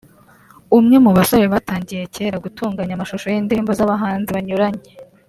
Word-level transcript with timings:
umwe 0.77 0.95
mu 1.05 1.11
basore 1.17 1.45
batangiye 1.53 2.03
cyera 2.13 2.37
gutunganya 2.45 2.93
amashusho 2.95 3.27
y’indirimbo 3.29 3.71
z’abahanzi 3.77 4.29
banyuranye 4.37 4.89